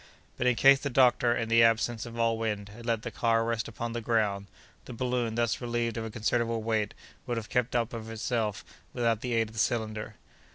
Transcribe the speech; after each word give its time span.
But, 0.35 0.47
in 0.47 0.55
case 0.55 0.79
the 0.79 0.89
doctor, 0.89 1.35
in 1.35 1.47
the 1.47 1.61
absence 1.61 2.07
of 2.07 2.17
all 2.17 2.35
wind, 2.35 2.69
had 2.69 2.87
let 2.87 3.03
the 3.03 3.11
car 3.11 3.43
rest 3.45 3.67
upon 3.67 3.93
the 3.93 4.01
ground, 4.01 4.47
the 4.85 4.93
balloon, 4.93 5.35
thus 5.35 5.61
relieved 5.61 5.95
of 5.95 6.05
a 6.05 6.09
considerable 6.09 6.63
weight, 6.63 6.95
would 7.27 7.37
have 7.37 7.49
kept 7.49 7.75
up 7.75 7.93
of 7.93 8.09
itself, 8.09 8.65
without 8.93 9.21
the 9.21 9.33
aid 9.35 9.49
of 9.49 9.53
the 9.53 9.59
cylinder. 9.59 10.15